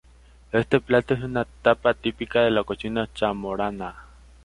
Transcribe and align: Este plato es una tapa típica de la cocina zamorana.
Este 0.51 0.79
plato 0.79 1.13
es 1.13 1.21
una 1.21 1.45
tapa 1.45 1.93
típica 1.93 2.41
de 2.41 2.49
la 2.49 2.63
cocina 2.63 3.07
zamorana. 3.15 4.07